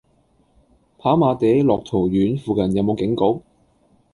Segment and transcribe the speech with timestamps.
[0.97, 3.43] 跑馬地樂陶苑附近有無警局？